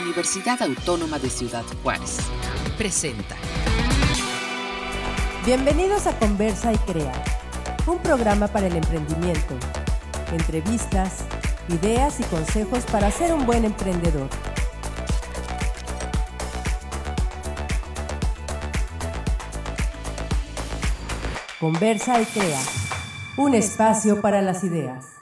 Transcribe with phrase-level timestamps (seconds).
[0.00, 2.18] Universidad Autónoma de Ciudad Juárez.
[2.76, 3.34] Presenta.
[5.44, 7.12] Bienvenidos a Conversa y Crea,
[7.86, 9.54] un programa para el emprendimiento.
[10.32, 11.24] Entrevistas,
[11.68, 14.28] ideas y consejos para ser un buen emprendedor.
[21.58, 22.60] Conversa y Crea,
[23.38, 25.15] un espacio para las ideas.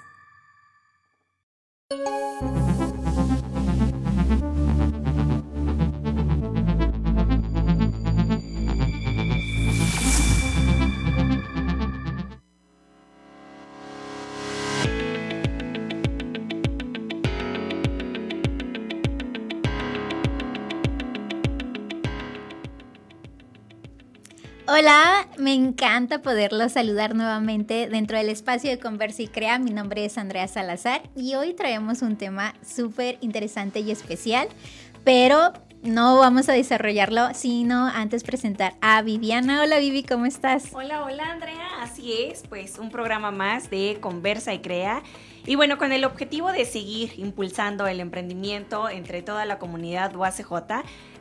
[24.84, 29.58] Hola, me encanta poderlos saludar nuevamente dentro del espacio de Conversa y Crea.
[29.58, 34.46] Mi nombre es Andrea Salazar y hoy traemos un tema súper interesante y especial,
[35.02, 39.62] pero no vamos a desarrollarlo sino antes presentar a Viviana.
[39.62, 40.68] Hola Vivi, ¿cómo estás?
[40.74, 45.02] Hola, hola Andrea, así es, pues un programa más de Conversa y Crea.
[45.46, 50.52] Y bueno, con el objetivo de seguir impulsando el emprendimiento entre toda la comunidad UACJ,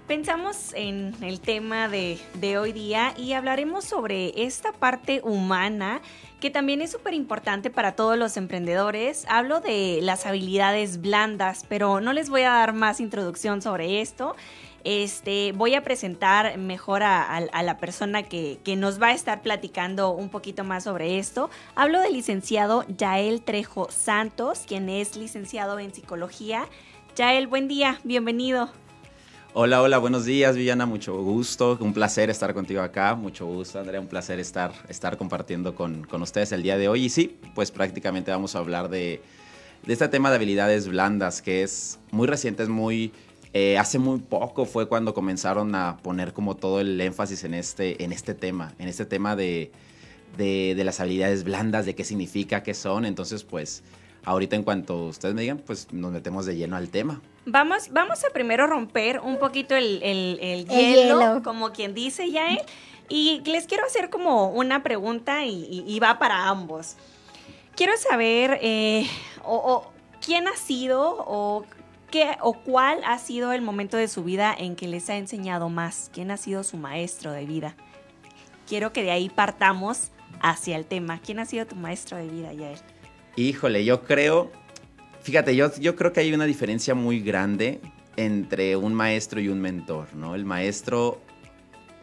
[0.08, 2.20] Pensamos en el tema de,
[2.60, 6.02] hoy día y hablaremos sobre esta parte humana
[6.42, 9.26] que también es súper importante para todos los emprendedores.
[9.30, 14.36] Hablo de las habilidades blandas, pero no les voy a dar más introducción sobre esto.
[14.84, 20.12] Este, voy a presentar mejor a, la persona que, que, nos va a estar platicando
[20.12, 21.50] un poquito más sobre esto.
[21.76, 26.68] Hablo del licenciado Yael Trejo Santos, quien es licenciado en psicología.
[27.16, 28.83] Yael, buen día, bienvenido.
[29.56, 34.02] Hola, hola, buenos días, Villana, mucho gusto, un placer estar contigo acá, mucho gusto, Andrea,
[34.02, 37.04] un placer estar, estar compartiendo con, con ustedes el día de hoy.
[37.04, 39.22] Y sí, pues prácticamente vamos a hablar de,
[39.86, 43.12] de este tema de habilidades blandas, que es muy reciente, es muy...
[43.54, 48.04] Eh, hace muy poco fue cuando comenzaron a poner como todo el énfasis en este,
[48.04, 49.72] en este tema, en este tema de,
[50.36, 53.06] de, de las habilidades blandas, de qué significa, qué son.
[53.06, 53.84] Entonces, pues
[54.26, 57.22] ahorita en cuanto ustedes me digan, pues nos metemos de lleno al tema.
[57.46, 60.00] Vamos, vamos a primero romper un poquito el,
[60.70, 62.62] hielo, como quien dice ya él.
[63.10, 66.96] Y les quiero hacer como una pregunta y, va para ambos.
[67.76, 69.08] Quiero saber eh,
[69.44, 69.92] o,
[70.26, 71.66] quién ha sido o
[72.10, 75.70] qué o cuál ha sido el momento de su vida en que les ha enseñado
[75.70, 76.10] más.
[76.14, 77.76] ¿Quién ha sido su maestro de vida?
[78.68, 81.20] Quiero que de ahí partamos hacia el tema.
[81.20, 82.80] ¿Quién ha sido tu maestro de vida, Yael?
[83.36, 84.52] Híjole, yo creo,
[85.22, 87.82] fíjate, yo, yo creo que hay una diferencia muy grande
[88.16, 90.36] entre un maestro y un mentor, ¿no?
[90.36, 91.20] El maestro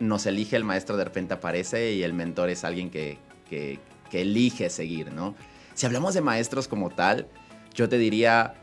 [0.00, 3.18] nos elige, el maestro de repente aparece y el mentor es alguien que,
[3.48, 3.78] que,
[4.10, 5.36] que elige seguir, ¿no?
[5.74, 7.28] Si hablamos de maestros como tal,
[7.74, 8.54] yo te diría,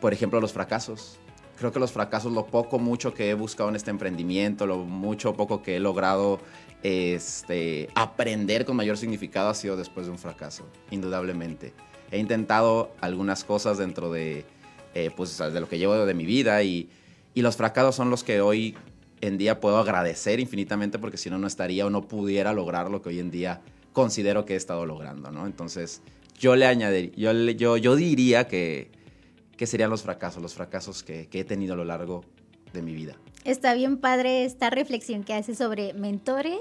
[0.00, 1.18] por ejemplo, los fracasos.
[1.58, 5.34] Creo que los fracasos, lo poco, mucho que he buscado en este emprendimiento, lo mucho,
[5.34, 6.40] poco que he logrado
[6.82, 11.72] este, aprender con mayor significado ha sido después de un fracaso, indudablemente.
[12.10, 14.44] He intentado algunas cosas dentro de,
[14.94, 16.88] eh, pues, de lo que llevo de mi vida y,
[17.34, 18.76] y los fracasos son los que hoy
[19.20, 23.02] en día puedo agradecer infinitamente porque si no, no estaría o no pudiera lograr lo
[23.02, 23.60] que hoy en día
[23.92, 25.46] considero que he estado logrando, ¿no?
[25.46, 26.02] Entonces,
[26.38, 28.90] yo le añadiría, yo, yo, yo diría que,
[29.56, 32.24] que serían los fracasos, los fracasos que, que he tenido a lo largo
[32.72, 33.16] de mi vida.
[33.44, 36.58] Está bien padre esta reflexión que hace sobre mentores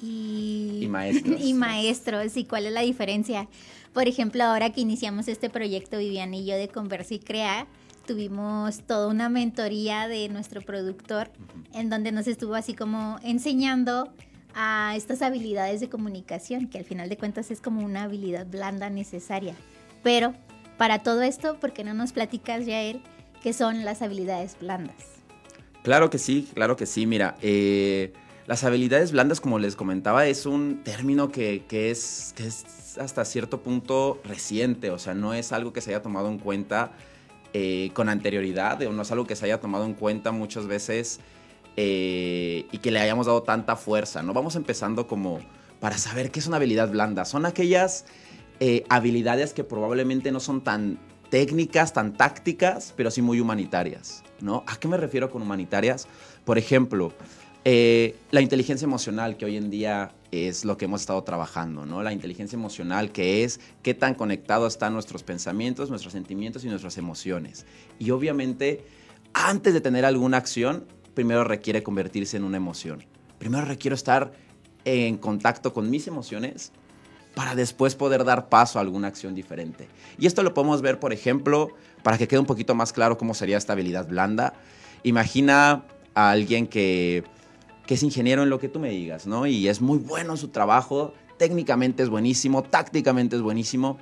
[0.00, 1.40] y, maestros.
[1.44, 3.48] y maestros y cuál es la diferencia.
[3.92, 7.66] Por ejemplo, ahora que iniciamos este proyecto Vivian y yo de Conversa y Crea,
[8.06, 11.30] tuvimos toda una mentoría de nuestro productor
[11.74, 14.12] en donde nos estuvo así como enseñando
[14.54, 18.90] a estas habilidades de comunicación, que al final de cuentas es como una habilidad blanda
[18.90, 19.54] necesaria.
[20.02, 20.34] Pero
[20.76, 23.02] para todo esto, ¿por qué no nos platicas, Yael,
[23.42, 25.19] qué son las habilidades blandas?
[25.82, 27.06] Claro que sí, claro que sí.
[27.06, 28.12] Mira, eh,
[28.46, 34.20] las habilidades blandas, como les comentaba, es un término que, es, es hasta cierto punto
[34.24, 36.92] reciente, o sea, no es algo que se haya tomado en cuenta
[37.54, 41.20] eh, con anterioridad, o no es algo que se haya tomado en cuenta muchas veces
[41.76, 44.34] eh, y que le hayamos dado tanta fuerza, ¿no?
[44.34, 45.40] Vamos empezando como
[45.78, 47.24] para saber qué es una habilidad blanda.
[47.24, 48.04] Son aquellas
[48.90, 50.98] habilidades que probablemente no son tan
[51.30, 54.22] técnicas, tan tácticas, pero sí muy humanitarias.
[54.40, 54.64] ¿no?
[54.66, 56.06] ¿A qué me refiero con humanitarias?
[56.44, 57.12] Por ejemplo,
[57.64, 62.02] eh, la inteligencia emocional, que hoy en día es lo que hemos estado trabajando, ¿no?
[62.02, 66.96] La inteligencia emocional, que es qué tan conectados están nuestros pensamientos, nuestros sentimientos y nuestras
[66.98, 67.66] emociones.
[67.98, 68.84] Y obviamente,
[69.34, 73.04] antes de tener alguna acción, primero requiere convertirse en una emoción.
[73.38, 74.32] Primero requiero estar
[74.84, 76.72] en contacto con mis emociones
[77.34, 79.88] para después poder dar paso a alguna acción diferente.
[80.18, 81.70] Y esto lo podemos ver, por ejemplo,
[82.02, 84.54] para que quede un poquito más claro cómo sería esta habilidad blanda.
[85.02, 85.84] Imagina
[86.14, 87.24] a alguien que,
[87.86, 89.46] que es ingeniero en lo que tú me digas, ¿no?
[89.46, 93.98] Y es muy bueno en su trabajo, técnicamente es buenísimo, tácticamente es buenísimo,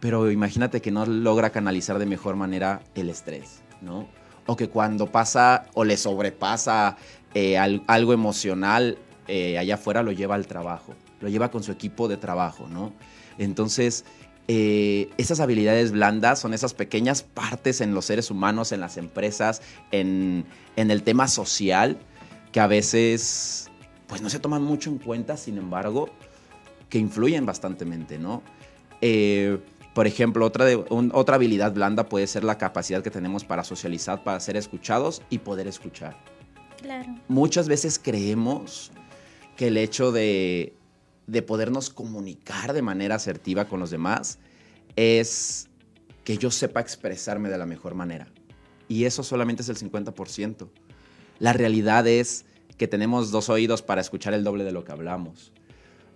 [0.00, 4.08] pero imagínate que no logra canalizar de mejor manera el estrés, ¿no?
[4.46, 6.96] O que cuando pasa o le sobrepasa
[7.34, 12.08] eh, algo emocional eh, allá afuera lo lleva al trabajo, lo lleva con su equipo
[12.08, 12.92] de trabajo, ¿no?
[13.38, 14.04] Entonces,
[14.48, 19.62] eh, esas habilidades blandas son esas pequeñas partes en los seres humanos, en las empresas,
[19.92, 20.44] en,
[20.76, 21.98] el tema social,
[22.50, 23.70] que a veces
[24.08, 26.10] pues no se toman mucho en cuenta, sin embargo,
[26.88, 28.42] que influyen bastantemente, ¿no?
[29.00, 29.58] Eh,
[29.94, 30.66] por ejemplo, otra,
[31.12, 35.38] otra habilidad blanda puede ser la capacidad que tenemos para socializar, para ser escuchados y
[35.38, 36.16] poder escuchar.
[36.80, 37.14] Claro.
[37.28, 38.90] Muchas veces creemos
[39.56, 40.74] que el hecho de,
[41.32, 44.38] de podernos comunicar de manera asertiva con los demás
[44.96, 45.70] es
[46.24, 48.28] que yo sepa expresarme de la mejor manera.
[48.86, 50.68] Y eso solamente es el 50%.
[51.38, 52.44] La realidad es
[52.76, 55.52] que tenemos dos oídos para escuchar el doble de lo que hablamos.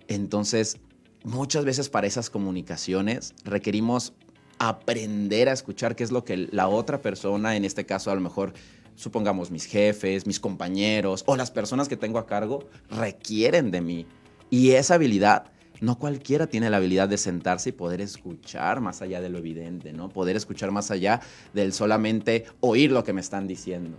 [0.07, 0.77] Entonces,
[1.23, 4.13] muchas veces para esas comunicaciones requerimos
[4.59, 8.21] aprender a escuchar qué es lo que la otra persona, en este caso a lo
[8.21, 8.53] mejor
[8.95, 14.05] supongamos mis jefes, mis compañeros o las personas que tengo a cargo, requieren de mí.
[14.49, 15.51] Y esa habilidad,
[15.81, 19.93] no cualquiera tiene la habilidad de sentarse y poder escuchar más allá de lo evidente,
[19.93, 20.09] ¿no?
[20.09, 21.21] Poder escuchar más allá
[21.53, 23.97] del solamente oír lo que me están diciendo.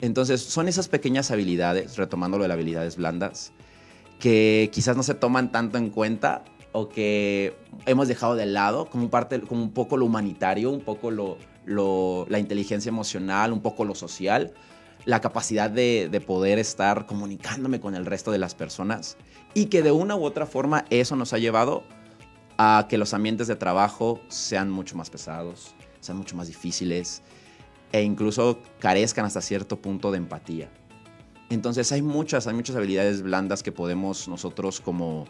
[0.00, 3.52] Entonces, son esas pequeñas habilidades, retomando lo de las habilidades blandas,
[4.18, 7.54] que quizás no se toman tanto en cuenta o que
[7.86, 11.38] hemos dejado de lado, como, parte, como un poco lo humanitario, un poco lo,
[12.28, 14.52] la inteligencia emocional, un poco lo social,
[15.04, 19.16] la capacidad de, poder estar comunicándome con el resto de las personas
[19.54, 21.82] y que de una u otra forma eso nos ha llevado
[22.58, 27.22] a que los ambientes de trabajo sean mucho más pesados, sean mucho más difíciles
[27.90, 30.70] e incluso carezcan hasta cierto punto de empatía.
[31.50, 35.26] Entonces hay muchas, hay muchas habilidades blandas que podemos nosotros como,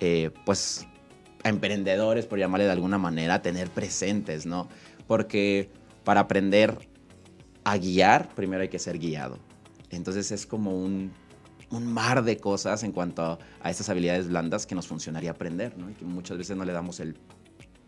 [0.00, 0.86] eh, pues,
[1.44, 4.68] emprendedores, por llamarle de alguna manera, tener presentes, ¿no?
[5.06, 5.70] Porque
[6.04, 6.76] para aprender
[7.64, 9.38] a guiar, primero hay que ser guiado.
[9.90, 11.12] Entonces es como un,
[11.70, 15.88] mar de cosas en cuanto a, estas habilidades blandas que nos funcionaría aprender, ¿no?
[15.88, 17.16] Y que muchas veces no le damos el,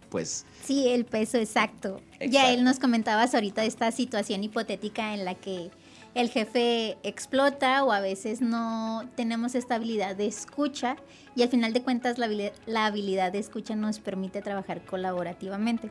[0.09, 0.47] pues...
[0.63, 2.01] Sí, el peso exacto.
[2.19, 5.71] Ya él nos comentabas ahorita esta situación hipotética en la que
[6.15, 10.97] el jefe explota o a veces no tenemos esta habilidad de escucha
[11.35, 12.29] y al final de cuentas la,
[12.67, 15.91] la habilidad de escucha nos permite trabajar colaborativamente.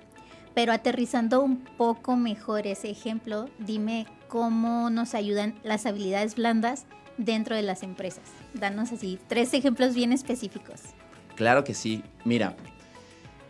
[0.54, 6.86] Pero aterrizando un poco mejor ese ejemplo, dime cómo nos ayudan las habilidades blandas
[7.18, 8.24] dentro de las empresas.
[8.54, 10.82] Danos así tres ejemplos bien específicos.
[11.36, 12.04] Claro que sí.
[12.26, 12.56] Mira,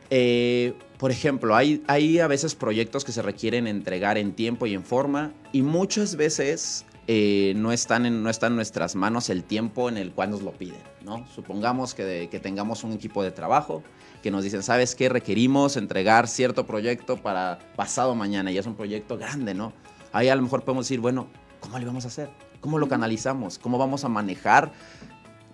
[0.10, 4.74] eh, por ejemplo, hay, hay a veces proyectos que se requieren entregar en tiempo y
[4.74, 9.44] en forma y muchas veces eh, no, están en, no está en nuestras manos el
[9.44, 10.82] tiempo en el cual nos lo piden.
[11.04, 11.26] ¿no?
[11.28, 13.84] Supongamos que, que tengamos un equipo de trabajo
[14.22, 15.10] que nos dicen, ¿sabes qué?
[15.10, 19.74] Requerimos entregar cierto proyecto para pasado mañana y es un proyecto grande, ¿no?
[20.14, 21.28] Ahí a lo mejor podemos decir, bueno,
[21.60, 22.30] ¿cómo le vamos a hacer?
[22.62, 23.60] ¿Cómo lo canalizamos?
[23.60, 24.72] ¿Cómo vamos a manejar?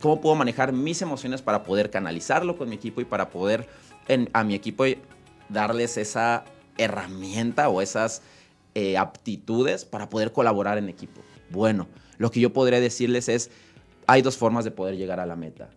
[0.01, 3.67] ¿Cómo puedo manejar mis emociones para poder canalizarlo con mi equipo y para poder
[4.33, 4.85] a mi equipo
[5.49, 6.45] darles esa
[6.77, 8.21] herramienta o esas
[8.75, 11.21] eh, aptitudes para poder colaborar en equipo?
[11.51, 11.87] Bueno,
[12.17, 13.51] lo que yo podría decirles es,
[14.07, 15.69] hay dos formas de poder llegar a la meta,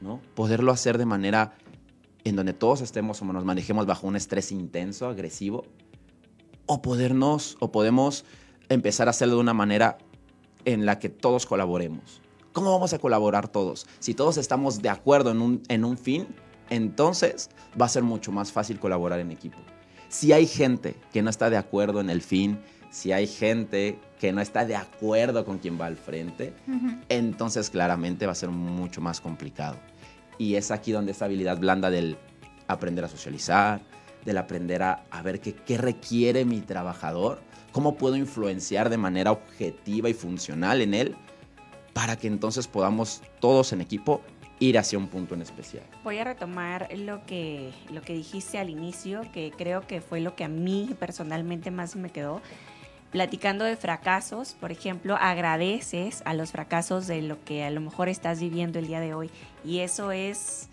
[0.00, 0.20] ¿no?
[0.34, 1.56] Poderlo hacer de manera
[2.24, 5.64] en donde todos estemos o nos manejemos bajo un estrés intenso, agresivo,
[6.66, 8.24] o podernos, o podemos
[8.68, 9.98] empezar a hacerlo de una manera
[10.64, 12.20] en la que todos colaboremos.
[12.52, 13.86] ¿Cómo vamos a colaborar todos?
[14.00, 16.26] Si todos estamos de acuerdo en un, en un fin,
[16.70, 19.58] entonces va a ser mucho más fácil colaborar en equipo.
[20.08, 22.58] Si hay gente que no está de acuerdo en el fin,
[22.90, 26.54] si hay gente que no está de acuerdo con quien va al frente,
[27.08, 29.76] entonces claramente va a ser mucho más complicado.
[30.38, 32.16] Y es aquí donde esta habilidad blanda del
[32.68, 33.80] aprender a socializar,
[34.24, 37.40] del aprender a, ver qué, qué requiere mi trabajador,
[37.72, 41.16] cómo puedo influenciar de manera objetiva y funcional en él,
[41.92, 44.20] para que entonces podamos todos en equipo
[44.58, 45.84] ir hacia un punto en especial.
[46.04, 50.34] Voy a retomar lo que, lo que dijiste al inicio, que creo que fue lo
[50.34, 52.40] que a mí personalmente más me quedó,
[53.16, 58.10] platicando de fracasos, por ejemplo, agradeces a los fracasos de lo que a lo mejor
[58.10, 59.30] estás viviendo el día de hoy.
[59.64, 60.68] Y eso es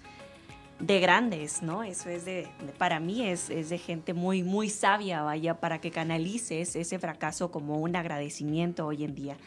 [0.81, 1.83] de grandes, ¿no?
[1.83, 5.89] Eso es de, para mí es, es, de gente muy, muy sabia, vaya, para que
[5.89, 9.37] canalices ese fracaso como un agradecimiento hoy en día.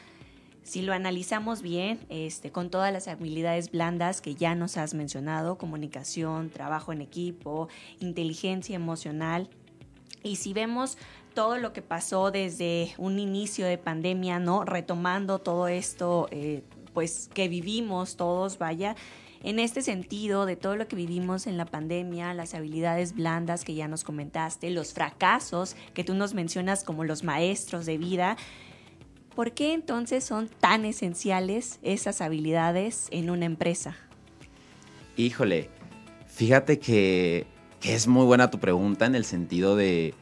[0.63, 5.59] si lo analizamos bien, este, con todas las habilidades blandas que ya nos has mencionado,
[5.59, 7.69] comunicación, trabajo en equipo,
[8.01, 9.51] inteligencia emocional,
[10.23, 10.99] y si vemos
[11.35, 14.65] todo lo que pasó desde un inicio de pandemia, ¿no?
[14.65, 16.63] Retomando todo esto, eh,
[16.95, 18.97] pues que vivimos todos, vaya,
[19.43, 23.75] en este sentido de todo lo que vivimos en la pandemia, las habilidades blandas que
[23.75, 28.37] ya nos comentaste, los fracasos que tú nos mencionas como los maestros de vida,
[29.35, 33.95] ¿por qué entonces son tan esenciales esas habilidades en una empresa?
[35.19, 35.69] Híjole,
[36.27, 37.47] fíjate que,
[37.83, 40.15] es muy buena tu pregunta en el sentido de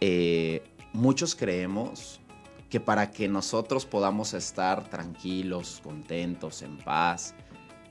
[0.00, 2.20] eh, muchos creemos
[2.70, 7.34] que para que nosotros podamos estar tranquilos, contentos, en paz,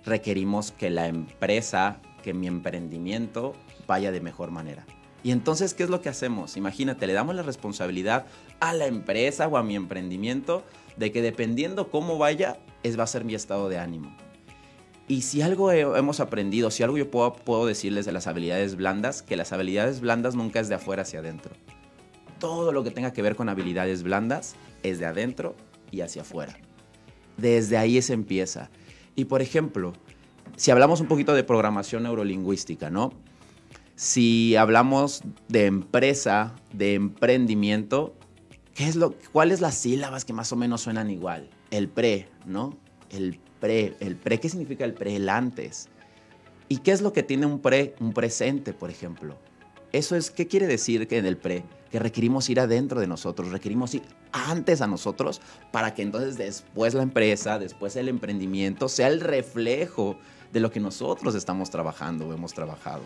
[0.03, 3.53] requerimos que la empresa, que mi emprendimiento
[3.87, 4.85] vaya de mejor manera.
[5.23, 6.57] Y entonces, ¿qué es lo que hacemos?
[6.57, 8.25] Imagínate, le damos la responsabilidad
[8.59, 10.63] a la empresa o a mi emprendimiento
[10.97, 14.15] de que dependiendo cómo vaya, es va a ser mi estado de ánimo.
[15.13, 19.21] Y si algo hemos aprendido, si algo yo puedo, puedo decirles de las habilidades blandas,
[19.21, 21.53] que las habilidades blandas nunca es de afuera hacia adentro.
[22.39, 25.55] Todo lo que tenga que ver con habilidades blandas es de adentro
[25.91, 26.57] y hacia afuera.
[27.37, 28.71] Desde ahí se empieza.
[29.15, 29.93] Y por ejemplo,
[30.55, 33.13] si hablamos un poquito de programación neurolingüística, ¿no?
[33.95, 38.15] Si hablamos de empresa, de emprendimiento,
[38.73, 41.51] ¿qué es lo, ¿cuáles las sílabas que más o menos suenan igual?
[41.69, 42.75] El pre, ¿no?
[43.11, 43.39] El
[43.71, 45.15] el pre, ¿qué significa el pre?
[45.15, 45.89] El antes.
[46.69, 47.95] ¿Y qué es lo que tiene un pre?
[47.99, 49.37] Un presente, por ejemplo.
[49.91, 51.63] Eso es, ¿qué quiere decir que en el pre?
[51.91, 54.01] Que requerimos ir adentro de nosotros, requerimos ir
[54.31, 55.39] antes a nosotros
[55.71, 60.17] para que entonces después la empresa, después el emprendimiento sea el reflejo
[60.51, 63.03] de lo que nosotros estamos trabajando o hemos trabajado.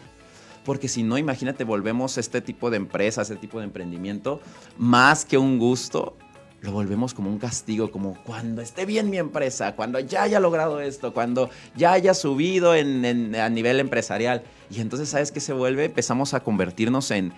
[0.64, 4.42] Porque si no, imagínate, volvemos este tipo de empresa, este tipo de emprendimiento,
[4.78, 6.16] más que un gusto,
[6.62, 10.80] lo volvemos como un castigo, como cuando esté bien mi empresa, cuando ya haya logrado
[10.82, 14.44] esto, cuando ya haya subido a nivel empresarial.
[14.70, 15.86] Y entonces, ¿sabes qué se vuelve?
[15.86, 17.32] Empezamos a convertirnos en,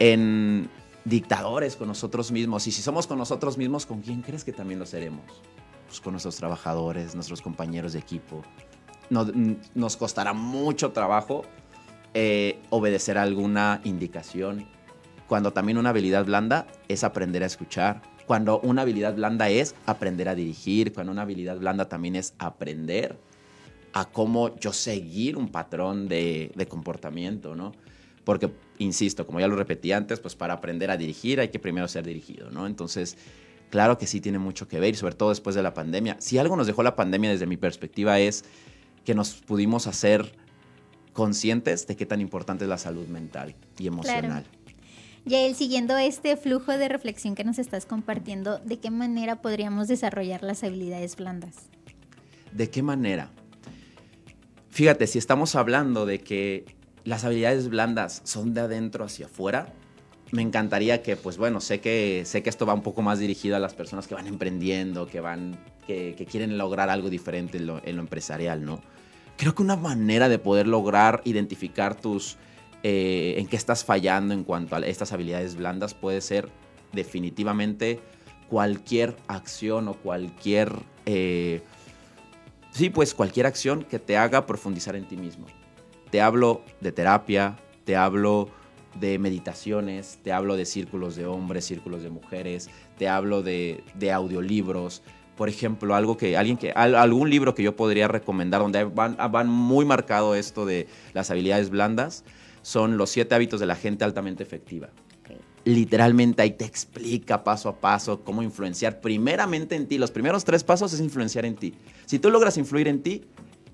[0.00, 0.68] en
[1.04, 2.66] dictadores con nosotros mismos.
[2.66, 5.24] Y si somos con nosotros mismos, ¿con quién crees que también lo seremos?
[5.86, 8.42] Pues con nuestros trabajadores, nuestros compañeros de equipo.
[9.08, 11.42] Nos, costará mucho trabajo
[12.14, 14.68] eh, obedecer alguna indicación,
[15.30, 20.28] cuando también una habilidad blanda es aprender a escuchar, cuando una habilidad blanda es aprender
[20.28, 23.16] a dirigir, cuando una habilidad blanda también es aprender
[23.92, 27.70] a cómo yo seguir un patrón de, comportamiento, ¿no?
[28.24, 31.86] Porque, insisto, como ya lo repetí antes, pues para aprender a dirigir hay que primero
[31.86, 32.66] ser dirigido, ¿no?
[32.66, 33.16] Entonces,
[33.70, 36.16] claro que sí tiene mucho que ver, y sobre todo después de la pandemia.
[36.18, 38.44] Si algo nos dejó la pandemia desde mi perspectiva es
[39.04, 40.32] que nos pudimos hacer
[41.12, 44.44] conscientes de qué tan importante es la salud mental y emocional.
[45.26, 50.42] Yael, siguiendo este flujo de reflexión que nos estás compartiendo, ¿de qué manera podríamos desarrollar
[50.42, 51.56] las habilidades blandas?
[52.52, 53.30] ¿De qué manera?
[54.70, 56.64] Fíjate, si estamos hablando de que
[57.04, 59.74] las habilidades blandas son de adentro hacia afuera,
[60.32, 63.56] me encantaría que, pues bueno, sé que, sé que esto va un poco más dirigido
[63.56, 67.80] a las personas que van emprendiendo, que van, que, quieren lograr algo diferente en lo,
[67.84, 68.80] en lo empresarial, ¿no?
[69.36, 72.36] Creo que una manera de poder lograr identificar tus,
[72.82, 76.48] eh, en qué estás fallando en cuanto a estas habilidades blandas puede ser
[76.92, 78.00] definitivamente
[78.48, 80.72] cualquier acción o cualquier...
[81.04, 81.62] Eh,
[82.72, 85.46] sí, pues cualquier acción que te haga profundizar en ti mismo.
[86.10, 88.48] Te hablo de terapia, te hablo
[88.98, 95.02] de meditaciones, te hablo de círculos de hombres, círculos de mujeres, te hablo de, audiolibros.
[95.36, 99.48] Por ejemplo, algo que, alguien que, algún libro que yo podría recomendar donde van, van
[99.48, 102.24] muy marcado esto de las habilidades blandas
[102.62, 104.90] son los siete hábitos de la gente altamente efectiva.
[105.64, 109.98] Literalmente ahí te explica paso a paso cómo influenciar primeramente en ti.
[109.98, 111.74] Los primeros tres pasos es influenciar en ti.
[112.06, 113.26] Si tú logras influir en ti,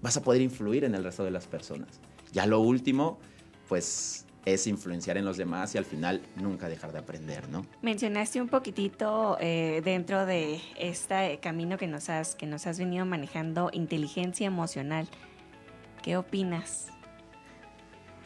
[0.03, 2.01] vas a poder influir en el resto de las personas.
[2.33, 3.21] Ya lo último,
[3.69, 7.67] pues es influenciar en los demás y al final nunca dejar de aprender, ¿no?
[7.83, 13.05] Mencionaste un poquitito eh, dentro de este camino que nos, has, que nos has venido
[13.05, 15.09] manejando, inteligencia emocional.
[16.03, 16.87] ¿Qué opinas?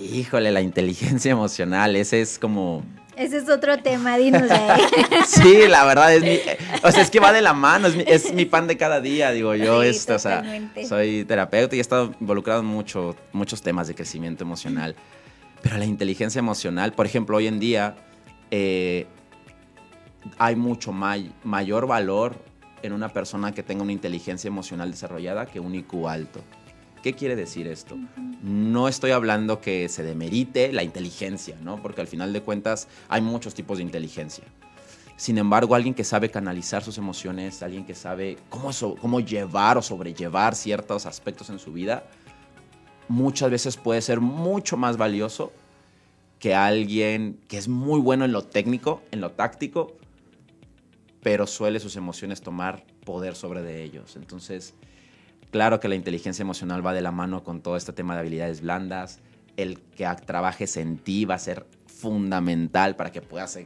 [0.00, 2.83] Híjole, la inteligencia emocional, ese es como...
[3.16, 4.45] Ese es otro tema, dinos
[5.26, 6.38] sí, la verdad es mi,
[6.83, 9.54] o sea, es que va de la mano, es mi, pan de cada día, digo
[9.54, 10.42] yo, esto, o sea,
[10.88, 14.97] soy terapeuta y he estado involucrado en mucho, muchos temas de crecimiento emocional,
[15.61, 17.97] pero la inteligencia emocional, por ejemplo, hoy en día
[18.50, 19.07] eh,
[20.38, 22.37] hay mucho mayor valor
[22.83, 26.42] en una persona que tenga una inteligencia emocional desarrollada que un IQ alto.
[27.02, 27.97] ¿Qué quiere decir esto?
[28.42, 31.80] No estoy hablando que se demerite la inteligencia, ¿no?
[31.80, 34.45] Porque al final de cuentas hay muchos tipos de inteligencia.
[35.16, 39.83] Sin embargo, alguien que sabe canalizar sus emociones, alguien que sabe cómo, cómo llevar o
[39.83, 42.04] sobrellevar ciertos aspectos en su vida,
[43.09, 45.52] muchas veces puede ser mucho más valioso
[46.38, 49.97] que alguien que es muy bueno en lo técnico, en lo táctico,
[51.23, 54.16] pero suele sus emociones tomar poder sobre de ellos.
[54.16, 54.75] Entonces,
[55.50, 58.61] claro que la inteligencia emocional va de la mano con todo este tema de habilidades
[58.61, 59.21] blandas.
[59.57, 63.59] El que trabajes en ti va a ser fundamental para que puedas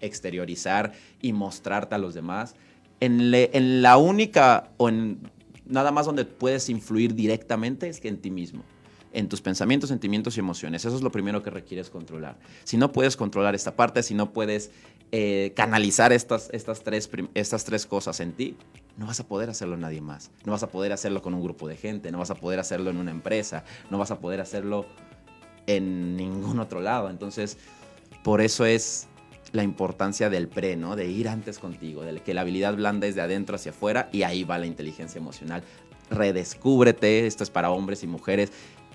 [0.00, 2.54] exteriorizar y mostrarte a los demás.
[3.00, 5.18] En, en la única o en
[5.64, 8.64] nada más donde puedes influir directamente es que en ti mismo
[9.12, 10.84] en tus pensamientos, sentimientos y emociones.
[10.84, 12.38] Eso es lo primero que requieres controlar.
[12.64, 14.70] Si no puedes controlar esta parte, si no puedes
[15.12, 18.56] eh, canalizar estas, estas, tres, estas tres cosas en ti,
[18.96, 20.30] no vas a poder hacerlo nadie más.
[20.44, 22.90] No vas a poder hacerlo con un grupo de gente, no vas a poder hacerlo
[22.90, 24.86] en una empresa, no vas a poder hacerlo
[25.66, 27.10] en ningún otro lado.
[27.10, 27.58] Entonces,
[28.22, 29.08] por eso es
[29.52, 30.96] la importancia del pre, ¿no?
[30.96, 34.22] De ir antes contigo, de que la habilidad blanda es de adentro hacia afuera y
[34.22, 35.62] ahí va la inteligencia emocional.
[36.10, 38.52] Redescúbrete, esto es para hombres y mujeres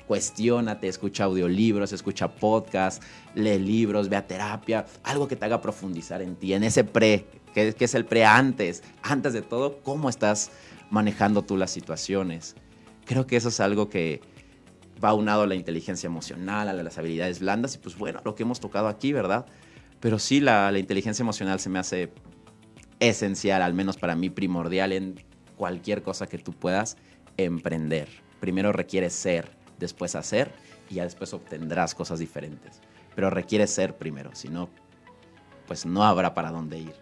[0.08, 6.22] cuestiónate, escucha audiolibros, escucha podcasts, lee libros, ve a terapia, algo que te haga profundizar
[6.22, 10.52] en ti, en ese pre, que, es el pre antes, antes de todo, cómo estás
[10.90, 12.56] manejando tú las situaciones.
[13.06, 14.22] Creo que eso es algo que
[15.04, 18.44] va unado a la inteligencia emocional, a las habilidades blandas y pues bueno, lo que
[18.44, 19.46] hemos tocado aquí, ¿verdad?
[20.00, 22.12] Pero sí, la, la inteligencia emocional se me hace
[23.00, 25.16] esencial, al menos para mí primordial en
[25.56, 26.98] cualquier cosa que tú puedas
[27.36, 28.08] emprender.
[28.40, 30.52] Primero requiere ser, después hacer
[30.90, 32.80] y ya después obtendrás cosas diferentes.
[33.16, 34.70] Pero requiere ser primero, si no,
[35.68, 36.94] pues no habrá para dónde ir.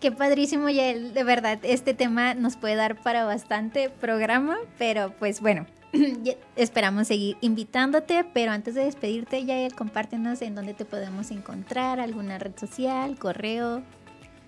[0.00, 1.14] Qué padrísimo, Yael.
[1.14, 5.66] De verdad, este tema nos puede dar para bastante programa, pero pues bueno,
[6.56, 8.24] esperamos seguir invitándote.
[8.34, 13.82] Pero antes de despedirte, Yael, compártenos en dónde te podemos encontrar, alguna red social, correo,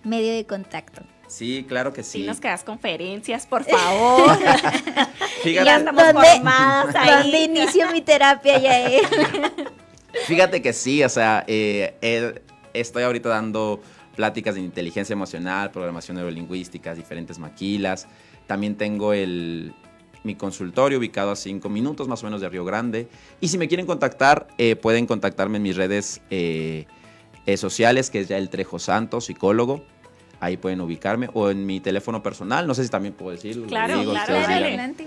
[0.03, 1.03] medio de contacto.
[1.35, 2.21] Sí, claro que sí.
[2.21, 4.39] Sí, nos quedas conferencias, por favor.
[5.43, 7.23] Fíjate, ya estamos formadas ahí.
[7.23, 8.73] ¿Dónde inicio mi terapia ya?
[10.27, 12.41] Fíjate que sí, o sea, eh,
[12.73, 13.83] estoy ahorita dando
[14.15, 18.07] pláticas de inteligencia emocional, programación neurolingüística, diferentes maquilas.
[18.47, 19.75] También tengo el,
[20.23, 23.09] mi consultorio ubicado a cinco minutos más o menos de Río Grande.
[23.41, 26.87] Y si me quieren contactar, eh, pueden contactarme en mis redes eh,
[27.57, 29.85] sociales, que es ya el Trejo Santos, psicólogo
[30.45, 31.29] ahí pueden ubicarme.
[31.35, 33.67] O en mi teléfono personal, no sé si también puedo decirlo.
[33.67, 35.07] Claro, claro, adelante.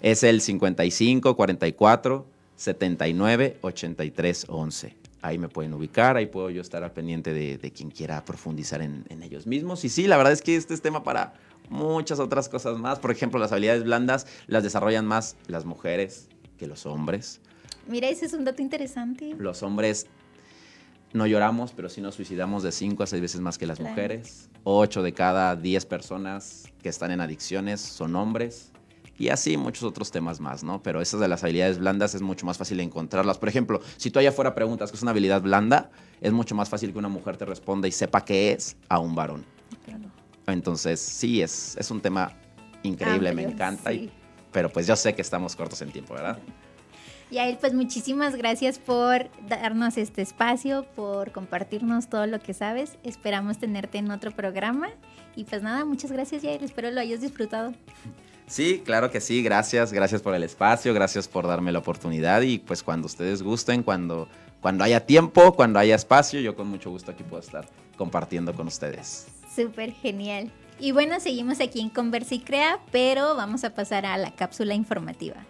[0.00, 4.96] Es el 55 44 79 83 11.
[5.22, 9.04] Ahí me pueden ubicar, ahí puedo yo estar al pendiente de, quien quiera profundizar en,
[9.22, 9.84] ellos mismos.
[9.84, 11.34] Y sí, la verdad es que este es tema para
[11.68, 13.00] muchas otras cosas más.
[13.00, 17.40] Por ejemplo, las habilidades blandas las desarrollan más las mujeres que los hombres.
[17.88, 19.34] Mira, ese es un dato interesante.
[19.38, 20.06] Los hombres
[21.12, 24.50] no lloramos, pero sí nos suicidamos de 5 a 6 veces más que las mujeres.
[24.64, 28.72] 8 de cada 10 personas que están en adicciones son hombres.
[29.18, 30.82] Y así muchos otros temas más, ¿no?
[30.82, 33.38] Pero esas de las habilidades blandas es mucho más fácil encontrarlas.
[33.38, 35.90] Por ejemplo, si tú allá afuera preguntas qué es una habilidad blanda,
[36.20, 39.14] es mucho más fácil que una mujer te responda y sepa qué es a un
[39.14, 39.46] varón.
[40.46, 42.32] Entonces, sí, es, es un tema
[42.82, 43.90] increíble, me encanta.
[44.52, 46.38] pero pues yo sé que estamos cortos en tiempo, ¿verdad?
[47.30, 52.98] Yael, pues muchísimas gracias por darnos este espacio, por compartirnos todo lo que sabes.
[53.02, 54.88] Esperamos tenerte en otro programa.
[55.34, 57.74] Y pues nada, muchas gracias Yael, espero lo hayas disfrutado.
[58.46, 62.58] Sí, claro que sí, gracias, gracias por el espacio, gracias por darme la oportunidad y
[62.58, 64.28] pues cuando ustedes gusten, cuando,
[64.60, 68.68] cuando haya tiempo, cuando haya espacio, yo con mucho gusto aquí puedo estar compartiendo con
[68.68, 69.26] ustedes.
[69.52, 70.52] Súper genial.
[70.78, 74.74] Y bueno, seguimos aquí en Conversa y Crea, pero vamos a pasar a la cápsula
[74.74, 75.44] informativa.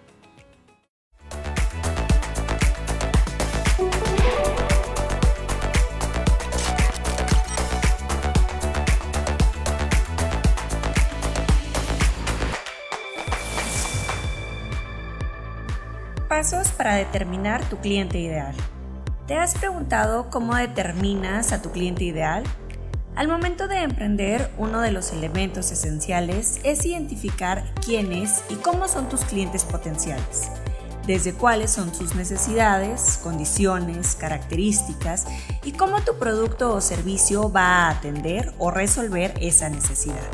[16.36, 18.54] Pasos para determinar tu cliente ideal.
[19.26, 22.44] ¿Te has preguntado cómo determinas a tu cliente ideal?
[23.14, 29.08] Al momento de emprender, uno de los elementos esenciales es identificar quiénes y cómo son
[29.08, 30.50] tus clientes potenciales,
[31.06, 35.24] desde cuáles son sus necesidades, condiciones, características
[35.64, 40.28] y cómo tu producto o servicio va a atender o resolver esa necesidad.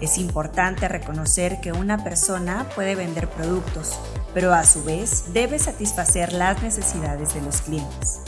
[0.00, 3.98] Es importante reconocer que una persona puede vender productos,
[4.36, 8.20] pero a su vez debe satisfacer las necesidades de los clientes.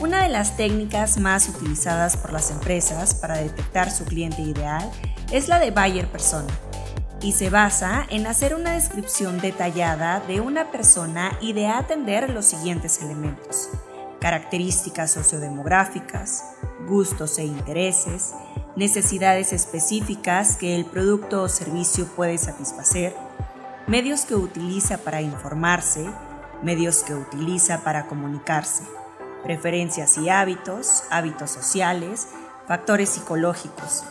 [0.00, 4.88] Una de las técnicas más utilizadas por las empresas para detectar su cliente ideal
[5.32, 6.46] es la de Bayer Persona
[7.20, 12.46] y se basa en hacer una descripción detallada de una persona y de atender los
[12.46, 13.68] siguientes elementos.
[14.20, 16.44] características sociodemográficas,
[16.88, 18.32] gustos e intereses,
[18.76, 23.12] necesidades específicas que el producto o servicio puede satisfacer,
[23.88, 26.06] medios que utiliza para informarse,
[26.62, 28.84] medios que utiliza para comunicarse,
[29.42, 32.28] preferencias y hábitos, hábitos sociales,
[32.66, 34.04] factores psicológicos.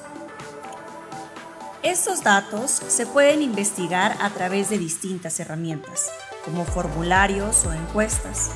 [1.84, 6.10] Estos datos se pueden investigar a través de distintas herramientas,
[6.44, 8.50] como formularios o encuestas.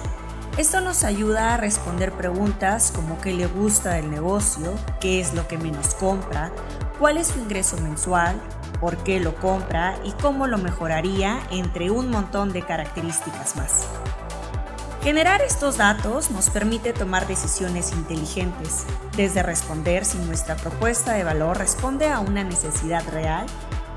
[0.57, 5.47] Esto nos ayuda a responder preguntas como qué le gusta del negocio, qué es lo
[5.47, 6.51] que menos compra,
[6.97, 8.41] cuál es su ingreso mensual,
[8.81, 13.85] por qué lo compra y cómo lo mejoraría, entre un montón de características más.
[15.03, 21.57] Generar estos datos nos permite tomar decisiones inteligentes, desde responder si nuestra propuesta de valor
[21.57, 23.45] responde a una necesidad real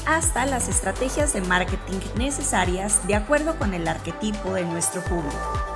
[0.07, 5.74] hasta las estrategias de marketing necesarias de acuerdo con el arquetipo de nuestro público.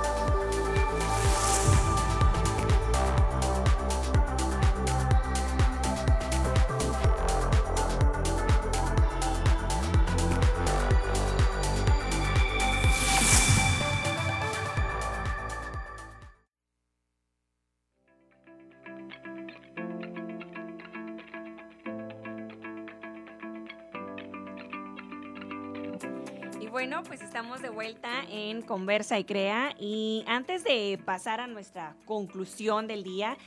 [26.69, 31.95] Bueno, pues estamos de vuelta en Conversa y Crea y antes de pasar a nuestra
[32.05, 33.37] conclusión del día,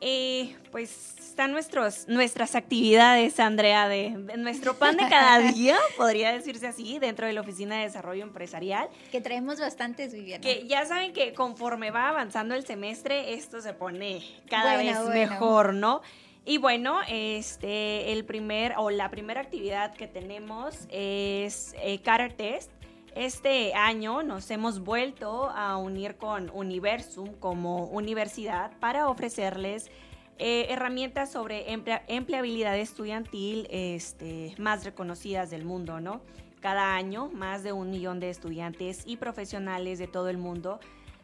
[0.00, 6.66] eh, pues están nuestros, nuestras actividades, Andrea, de, nuestro pan de cada día, podría decirse
[6.66, 8.88] así, dentro de la Oficina de Desarrollo Empresarial.
[9.10, 10.40] Que traemos bastantes, Viviana.
[10.40, 15.74] Que ya saben que conforme va avanzando el semestre, esto se pone cada vez mejor,
[15.74, 16.02] ¿no?
[16.44, 22.00] Y bueno, este, el primer o la primera actividad que tenemos es eh,
[22.36, 22.72] Test.
[23.14, 29.90] Este año nos hemos vuelto a unir con Universum como universidad para ofrecerles
[30.38, 31.72] eh, herramientas sobre
[32.08, 36.22] empleabilidad estudiantil este, más reconocidas del mundo, ¿no?
[36.60, 40.80] Cada año, más de un millón de estudiantes y profesionales de todo el mundo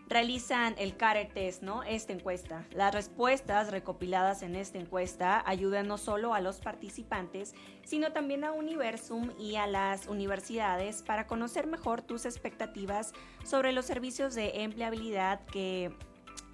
[0.09, 1.83] realizan el CARER Test, ¿no?
[1.83, 2.65] Esta encuesta.
[2.75, 8.53] Las respuestas recopiladas en esta encuesta ayudan no solo a los participantes, sino también a
[8.53, 13.13] Universum y a las universidades para conocer mejor tus expectativas
[13.45, 15.93] sobre los servicios de empleabilidad que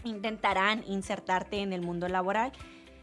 [0.03, 2.53] intentarán insertarte en el mundo laboral.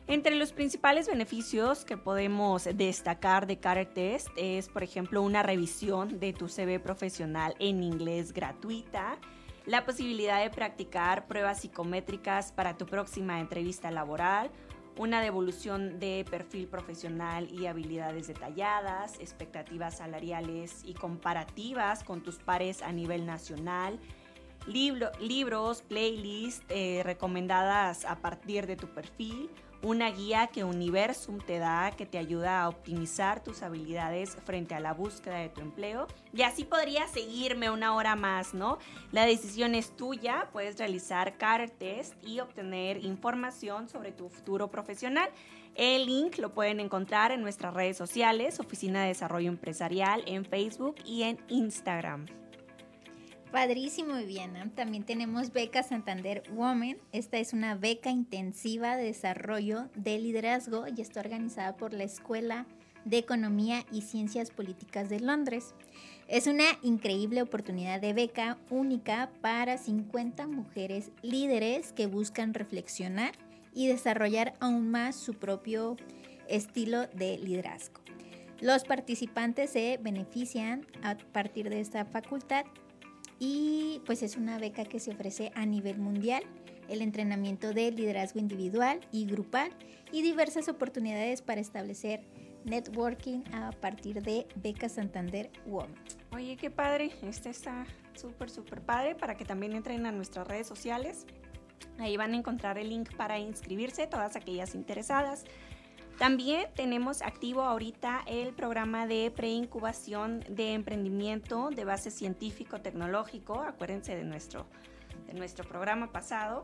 [0.08, 6.20] Entre los principales beneficios que podemos destacar de CARER Test es, por ejemplo, una revisión
[6.20, 9.20] de tu CV profesional en inglés gratuita,
[9.66, 14.50] la posibilidad de practicar pruebas psicométricas para tu próxima entrevista laboral,
[14.98, 22.82] una devolución de perfil profesional y habilidades detalladas, expectativas salariales y comparativas con tus pares
[22.82, 24.00] a nivel nacional,
[24.68, 29.50] libros, playlists eh, recomendadas a partir de tu perfil,
[29.84, 34.80] una guía que Universum te da que te ayuda a optimizar tus habilidades frente a
[34.80, 36.08] la búsqueda de tu empleo.
[36.34, 38.78] Y así podrías seguirme una hora más, ¿no?
[39.12, 45.30] La decisión es tuya, puedes realizar car test y obtener información sobre tu futuro profesional.
[45.76, 50.96] El link lo pueden encontrar en nuestras redes sociales, Oficina de Desarrollo Empresarial, en Facebook
[51.06, 52.41] y en Instagram.
[53.52, 54.72] Padrísimo, Viviana.
[54.76, 56.98] También tenemos Beca Santander Women.
[57.12, 62.66] Esta es una beca intensiva de desarrollo de liderazgo y está organizada por la Escuela
[63.04, 65.74] de Economía y Ciencias Políticas de Londres.
[66.30, 73.34] Es una increíble oportunidad de beca única para 50 mujeres líderes que buscan reflexionar
[73.74, 75.98] y desarrollar aún más su propio
[76.48, 78.00] estilo de liderazgo.
[78.62, 82.64] Los participantes se benefician a partir de esta facultad
[83.44, 86.44] y pues es una beca que se ofrece a nivel mundial,
[86.90, 89.72] el entrenamiento de liderazgo individual y grupal
[90.12, 92.22] y diversas oportunidades para establecer
[92.66, 95.96] networking a partir de Beca Santander Women.
[96.32, 100.68] Oye, qué padre, este está súper, súper padre para que también entren a nuestras redes
[100.68, 101.26] sociales.
[101.98, 105.46] Ahí van a encontrar el link para inscribirse, todas aquellas interesadas.
[106.18, 113.62] También tenemos activo ahorita el programa de preincubación de emprendimiento de base científico-tecnológico.
[113.62, 114.68] Acuérdense de nuestro,
[115.28, 116.64] de nuestro programa pasado.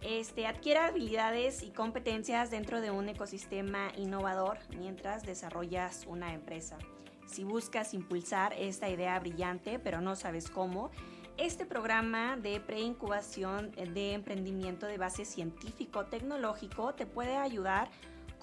[0.00, 6.78] Este, adquiere habilidades y competencias dentro de un ecosistema innovador mientras desarrollas una empresa.
[7.26, 10.90] Si buscas impulsar esta idea brillante pero no sabes cómo,
[11.36, 17.90] este programa de preincubación de emprendimiento de base científico-tecnológico te puede ayudar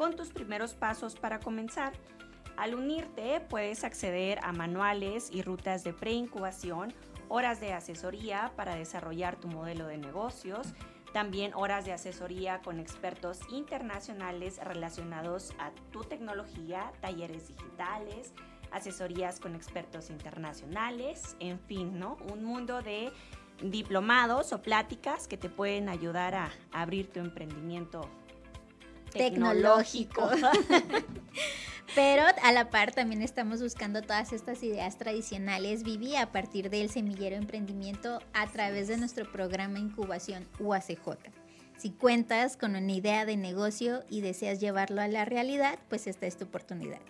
[0.02, 1.94] con tus primeros pasos para comenzar.
[2.58, 6.92] Al unirte puedes acceder a manuales y rutas de preincubación,
[7.30, 10.74] horas de asesoría para desarrollar tu modelo de negocios,
[11.14, 18.34] también horas de asesoría con expertos internacionales relacionados a tu tecnología, talleres digitales,
[18.72, 22.18] asesorías con expertos internacionales, en fin, ¿no?
[22.34, 23.12] Un mundo de
[23.62, 28.10] diplomados o pláticas que te pueden ayudar a, abrir tu emprendimiento
[29.12, 30.30] tecnológico.
[31.95, 36.89] Pero a la par también estamos buscando todas estas ideas tradicionales, Vivi, a partir del
[36.89, 41.17] semillero emprendimiento a través de nuestro programa Incubación UACJ.
[41.78, 46.28] Si cuentas con una idea de negocio y deseas llevarlo a la realidad, pues esta
[46.28, 47.02] es tu oportunidad.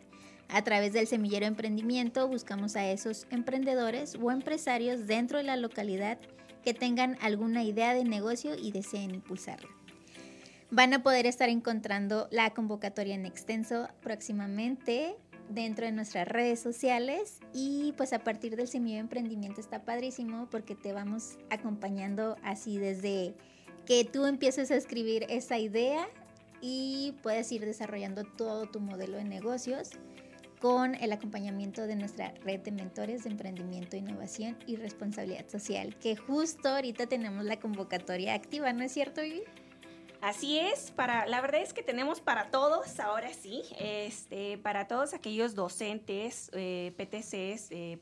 [0.47, 6.17] A través del semillero emprendimiento buscamos a esos emprendedores o empresarios dentro de la localidad
[6.63, 9.69] que tengan alguna idea de negocio y deseen impulsarla.
[10.73, 15.17] Van a poder estar encontrando la convocatoria en extenso próximamente
[15.49, 20.75] dentro de nuestras redes sociales y pues a partir del semillero emprendimiento está padrísimo porque
[20.75, 23.35] te vamos acompañando así desde
[23.85, 26.07] que tú empieces a escribir esa idea
[26.61, 29.89] y puedes ir desarrollando todo tu modelo de negocios
[30.61, 36.15] con el acompañamiento de nuestra red de mentores de emprendimiento, innovación y responsabilidad social, que
[36.15, 39.41] justo ahorita tenemos la convocatoria activa, ¿no es cierto, Vivi?
[40.21, 45.15] Así es, para, la verdad es que tenemos para todos, ahora sí, este, para todos
[45.15, 47.99] aquellos docentes, eh, PTCs, eh,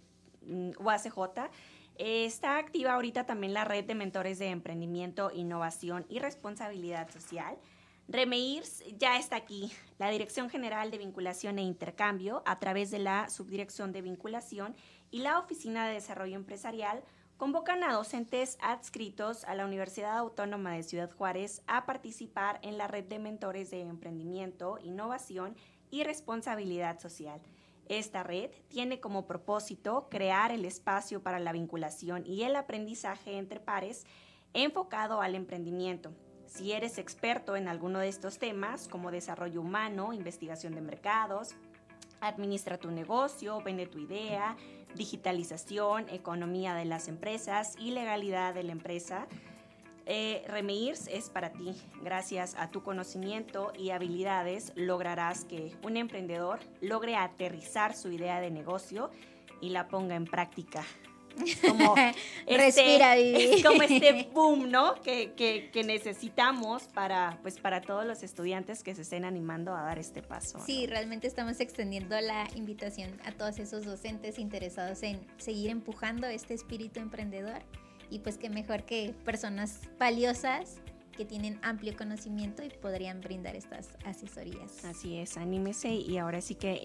[0.79, 1.49] UACJ,
[1.95, 7.58] eh, está activa ahorita también la red de mentores de emprendimiento, innovación y responsabilidad social.
[8.10, 13.29] Remeirs ya está aquí, la Dirección General de Vinculación e Intercambio, a través de la
[13.29, 14.75] Subdirección de Vinculación
[15.10, 17.01] y la Oficina de Desarrollo Empresarial,
[17.39, 22.89] convocan a docentes adscritos a la Universidad Autónoma de Ciudad Juárez a participar en la
[22.89, 25.56] red de mentores de emprendimiento, innovación
[25.89, 27.39] y responsabilidad social.
[27.88, 33.62] Esta red tiene como propósito crear el espacio para la vinculación y el aprendizaje entre
[33.62, 34.06] pares
[34.54, 36.12] enfocado al emprendimiento.
[36.45, 41.56] Si eres experto en alguno de estos temas, como desarrollo humano, investigación de mercados,
[42.19, 44.58] administra tu negocio, vende tu idea,
[44.95, 49.28] digitalización, economía de las empresas y legalidad de la empresa.
[50.06, 51.75] Eh, Remeirs es para ti.
[52.02, 58.49] Gracias a tu conocimiento y habilidades lograrás que un emprendedor logre aterrizar su idea de
[58.49, 59.12] negocio
[59.62, 60.84] y la ponga en práctica
[61.67, 61.95] como
[62.47, 64.95] este, como este boom, ¿no?
[65.01, 69.97] Que, que, necesitamos para, pues, para todos los estudiantes que se estén animando a dar
[69.97, 70.59] este paso.
[70.65, 76.53] Sí, realmente estamos extendiendo la invitación a todos esos docentes interesados en seguir empujando este
[76.53, 77.61] espíritu emprendedor
[78.09, 80.81] y pues que mejor que personas valiosas
[81.15, 84.85] que tienen amplio conocimiento y podrían brindar estas asesorías.
[84.85, 86.79] Así es, anímese y ahora sí que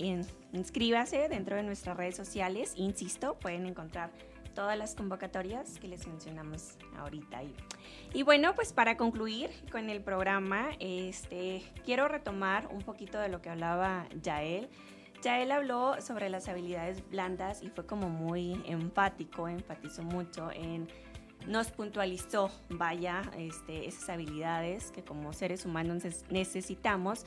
[0.52, 2.72] inscríbase dentro de nuestras redes sociales.
[2.74, 4.10] Insisto, pueden encontrar
[4.54, 7.42] todas las convocatorias que les mencionamos ahorita.
[7.42, 7.54] Y,
[8.12, 13.42] y bueno, pues para concluir con el programa, este, quiero retomar un poquito de lo
[13.42, 14.68] que hablaba Yael.
[15.22, 20.88] Yael habló sobre las habilidades blandas y fue como muy empático, enfatizó mucho en
[21.46, 27.26] nos puntualizó, vaya, este, esas habilidades que como seres humanos necesitamos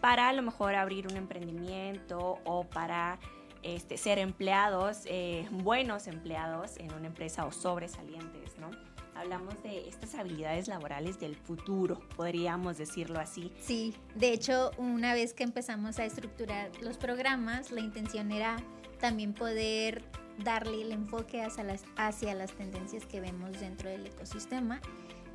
[0.00, 3.18] para a lo mejor abrir un emprendimiento o para
[3.62, 8.70] este, ser empleados, eh, buenos empleados en una empresa o sobresalientes, ¿no?
[9.14, 13.52] Hablamos de estas habilidades laborales del futuro, podríamos decirlo así.
[13.60, 18.56] Sí, de hecho, una vez que empezamos a estructurar los programas, la intención era
[18.98, 20.02] también poder
[20.38, 24.80] darle el enfoque hacia las, hacia las tendencias que vemos dentro del ecosistema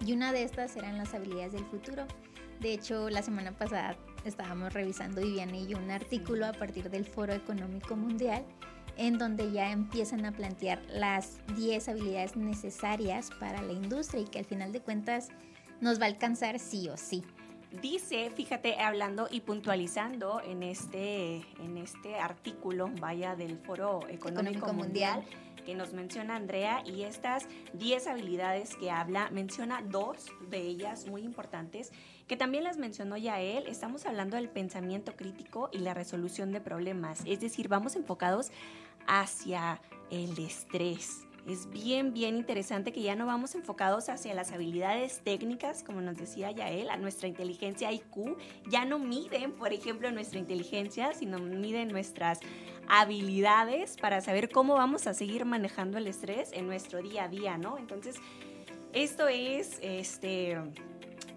[0.06, 2.06] y una de estas eran las habilidades del futuro.
[2.60, 7.06] De hecho, la semana pasada estábamos revisando Viviana y yo un artículo a partir del
[7.06, 8.44] Foro Económico Mundial
[8.98, 14.40] en donde ya empiezan a plantear las 10 habilidades necesarias para la industria y que
[14.40, 15.30] al final de cuentas
[15.82, 17.24] nos va a alcanzar sí o sí.
[17.72, 25.24] Dice, fíjate, hablando y puntualizando en este, en este artículo, vaya, del Foro Económico, Mundial
[25.68, 31.24] que nos menciona Andrea y estas 10 habilidades que habla, menciona dos de ellas muy
[31.24, 31.92] importantes,
[32.26, 33.66] que también las mencionó ya él.
[33.68, 38.50] Estamos hablando del pensamiento crítico y la resolución de problemas, es decir, vamos enfocados
[39.08, 45.22] hacia el estrés es bien, bien interesante que ya no vamos enfocados hacia las habilidades
[45.24, 48.38] técnicas, como nos decía Yael, a nuestra inteligencia IQ.
[48.70, 52.40] Ya no miden, por ejemplo, nuestra inteligencia, sino miden nuestras
[52.90, 57.58] habilidades para saber cómo vamos a seguir manejando el estrés en nuestro día a día,
[57.58, 57.78] ¿no?
[57.78, 58.18] Entonces,
[58.92, 60.58] esto es este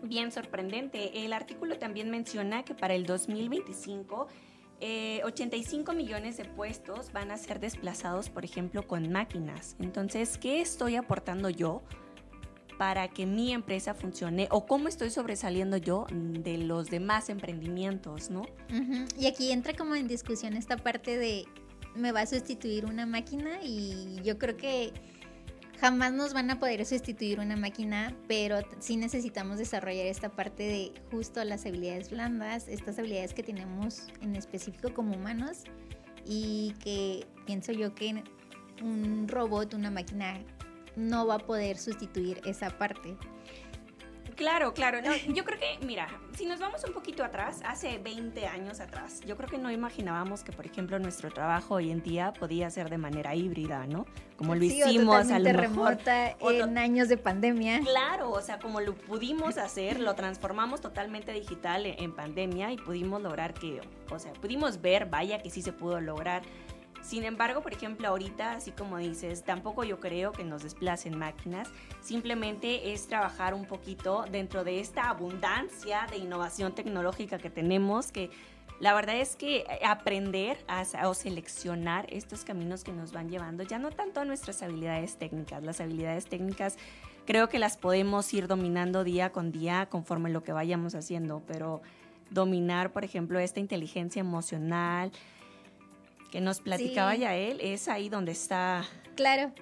[0.03, 1.25] bien sorprendente.
[1.25, 4.27] El artículo también menciona que para el 2025
[4.81, 9.77] 85 eh, millones de puestos van a ser desplazados, por ejemplo, con máquinas.
[9.79, 11.83] Entonces, ¿qué estoy aportando yo
[12.79, 18.47] para que mi empresa funcione o cómo estoy sobresaliendo yo de los demás emprendimientos, ¿no?
[19.19, 21.45] Y aquí entra como en discusión esta parte de
[21.95, 24.95] me va a sustituir una máquina y yo creo que
[25.81, 30.93] jamás nos van a poder sustituir una máquina, pero sí necesitamos desarrollar esta parte de
[31.11, 35.64] justo las habilidades blandas, estas habilidades que tenemos en específico como humanos
[36.27, 38.23] y que pienso yo que
[38.83, 40.38] un robot, una máquina,
[40.97, 43.16] no va a poder sustituir esa parte.
[44.40, 45.00] Claro, claro.
[45.29, 49.37] yo creo que, mira, si nos vamos un poquito atrás, hace 20 años atrás, yo
[49.37, 52.96] creo que no imaginábamos que, por ejemplo, nuestro trabajo hoy en día podía ser de
[52.96, 54.07] manera híbrida, ¿no?
[54.38, 55.61] Como lo hicimos a lo mejor.
[55.61, 57.81] remota en años de pandemia.
[57.81, 63.20] Claro, o sea, como lo pudimos hacer, lo transformamos totalmente digital en pandemia y pudimos
[63.20, 66.40] lograr que, o sea, pudimos ver, vaya que sí se pudo lograr
[67.03, 71.69] sin embargo, por ejemplo, ahorita, así como dices, tampoco yo creo que nos desplacen máquinas,
[72.01, 78.31] simplemente es trabajar un poquito dentro de esta abundancia de innovación tecnológica que tenemos, que
[78.81, 83.79] la verdad es que aprender a, o seleccionar estos caminos que nos van llevando, ya
[83.79, 86.79] no tanto a nuestras habilidades técnicas, las habilidades técnicas
[87.27, 91.83] creo que las podemos ir dominando día con día conforme lo que vayamos haciendo, pero
[92.31, 95.13] dominar, por ejemplo, esta inteligencia emocional,
[96.31, 98.85] que nos platicaba ya él, es ahí donde está.
[99.16, 99.53] Claro,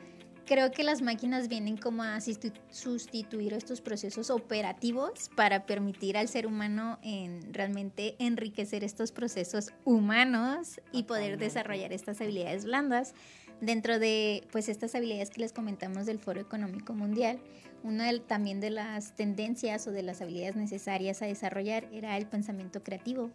[0.49, 6.47] creo que las máquinas vienen como a sustituir estos procesos operativos para permitir al ser
[6.47, 13.15] humano en realmente enriquecer estos procesos humanos y poder desarrollar estas habilidades blandas
[13.61, 17.41] dentro de pues estas habilidades que les comentamos del Foro Económico Mundial.
[17.83, 22.83] Una también de las tendencias o de las habilidades necesarias a desarrollar era el pensamiento
[22.83, 23.31] creativo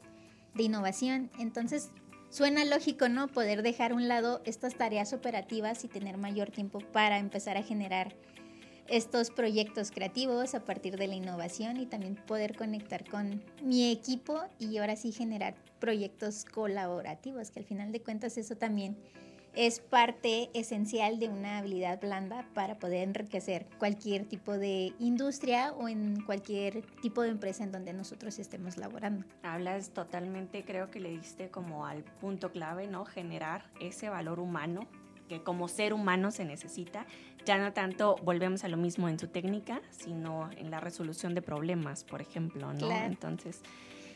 [0.56, 1.30] de innovación.
[1.40, 1.92] Entonces,
[2.34, 3.28] Suena lógico, ¿no?
[3.28, 7.62] Poder dejar a un lado estas tareas operativas y tener mayor tiempo para empezar a
[7.62, 8.16] generar
[8.88, 14.42] estos proyectos creativos a partir de la innovación y también poder conectar con mi equipo
[14.58, 18.98] y ahora sí generar proyectos colaborativos, que al final de cuentas eso también
[19.56, 25.88] es parte esencial de una habilidad blanda para poder enriquecer cualquier tipo de industria o
[25.88, 29.26] en cualquier tipo de empresa en donde nosotros estemos laborando.
[29.44, 33.06] Hablas totalmente, creo que le diste como al punto clave, ¿no?
[33.06, 34.88] Generar ese valor humano
[35.30, 37.06] que como ser humano se necesita.
[37.46, 41.42] Ya no tanto volvemos a lo mismo en su técnica, sino en la resolución de
[41.42, 42.92] problemas, por ejemplo, ¿no?
[42.92, 43.62] Entonces,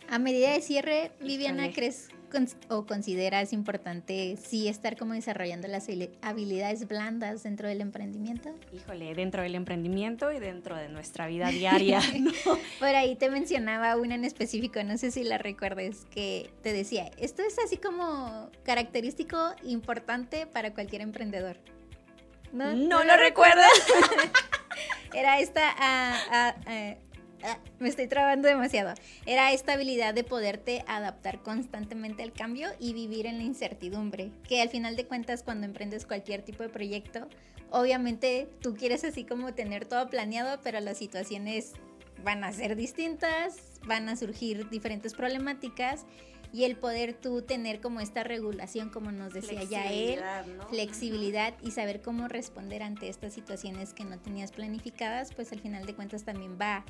[0.10, 2.10] a medida de cierre, Viviana, ¿crees
[2.70, 5.88] o consideras importante sí estar como desarrollando las
[6.22, 8.54] habilidades blandas dentro del emprendimiento?
[8.74, 12.02] Híjole, dentro del emprendimiento y dentro de nuestra vida diaria.
[12.80, 17.12] Por ahí te mencionaba una en específico, no sé si la recuerdes, que te decía,
[17.18, 21.58] esto es así como característico importante para cualquier emprendedor.
[22.52, 23.68] ¿No, ¿No, lo, recuerdas?
[25.14, 26.56] Era esta...
[26.66, 27.07] Uh, uh,
[27.44, 28.94] Ah, me estoy trabando demasiado.
[29.26, 34.62] Era esta habilidad de poderte adaptar constantemente al cambio y vivir en la incertidumbre, que
[34.62, 37.28] al final de cuentas cuando emprendes cualquier tipo de proyecto,
[37.70, 41.74] obviamente tú quieres así como tener todo planeado, pero las situaciones
[42.24, 46.06] van a ser distintas, van a surgir diferentes problemáticas
[46.54, 50.22] y el poder tú tener como esta regulación, como nos decía ya él,
[50.70, 55.86] flexibilidad y saber cómo responder ante estas situaciones que no tenías planificadas, pues al final
[55.86, 56.86] de cuentas también va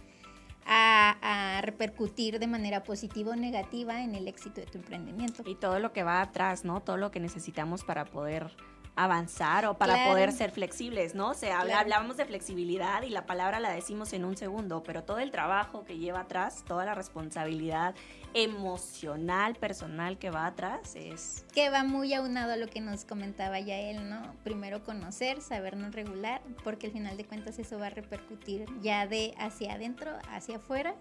[0.67, 5.43] a, repercutir de manera positiva o negativa en el éxito de tu emprendimiento.
[5.45, 6.81] Y todo lo que va atrás, ¿no?
[6.81, 8.55] Todo lo que necesitamos para poder
[8.95, 11.29] avanzar o para poder ser flexibles, ¿no?
[11.29, 15.19] O sea, hablábamos de flexibilidad y la palabra la decimos en un segundo, pero todo
[15.19, 17.93] el trabajo que lleva atrás, toda la responsabilidad
[18.33, 21.45] emocional, personal que va atrás es...
[21.53, 24.35] Que va muy aunado a lo que nos comentaba ya él, ¿no?
[24.43, 29.33] Primero conocer, sabernos regular, porque al final de cuentas eso va a repercutir ya de
[29.37, 30.95] hacia adentro, hacia afuera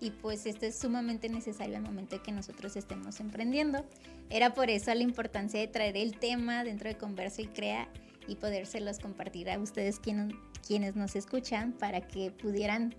[0.00, 3.84] y pues esto es sumamente necesario al momento de que nosotros estemos emprendiendo.
[4.30, 7.88] Era por eso la importancia de traer el tema dentro de Converso y Crea
[8.28, 10.34] y podérselos compartir a ustedes quienes,
[10.66, 12.94] quienes nos escuchan para que pudieran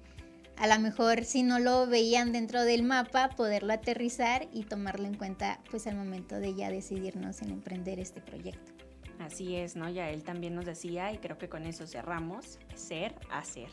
[0.57, 5.15] a lo mejor si no lo veían dentro del mapa, poderlo aterrizar y tomarlo en
[5.15, 8.71] cuenta pues al momento de ya decidirnos en emprender este proyecto.
[9.19, 9.89] Así es, ¿no?
[9.89, 13.69] Ya él también nos decía y creo que con eso cerramos, ser, hacer.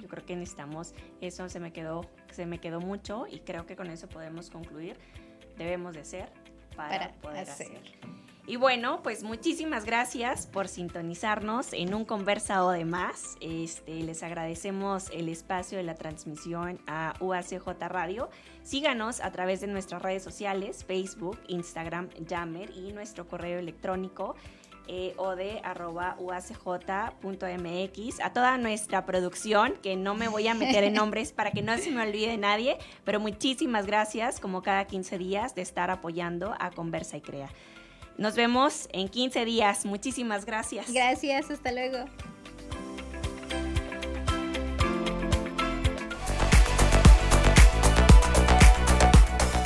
[0.00, 3.76] Yo creo que necesitamos, eso se me quedó, se me quedó mucho y creo que
[3.76, 4.98] con eso podemos concluir.
[5.56, 6.32] Debemos de ser
[6.76, 7.80] para, poder hacer.
[8.46, 13.36] Y bueno, pues muchísimas gracias por sintonizarnos en un conversado de más.
[13.40, 18.28] Este, les agradecemos el espacio de la transmisión a UACJ Radio.
[18.62, 24.34] Síganos a través de nuestras redes sociales, Facebook, Instagram, Jammer y nuestro correo electrónico
[24.86, 25.14] eh,
[28.22, 31.78] a toda nuestra producción, que no me voy a meter en nombres para que no
[31.78, 36.70] se me olvide nadie, pero muchísimas gracias, como cada 15 días, de estar apoyando a
[36.70, 37.48] Conversa y Crea.
[38.16, 39.84] Nos vemos en 15 días.
[39.84, 40.92] Muchísimas gracias.
[40.92, 42.04] Gracias, hasta luego.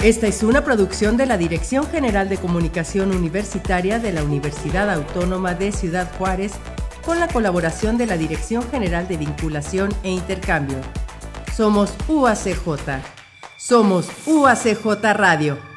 [0.03, 5.55] Esta es una producción de la Dirección General de Comunicación Universitaria de la Universidad Autónoma
[5.55, 6.53] de Ciudad Juárez
[7.05, 10.79] con la colaboración de la Dirección General de Vinculación e Intercambio.
[11.55, 13.03] Somos UACJ.
[13.57, 15.68] Somos UACJ Radio.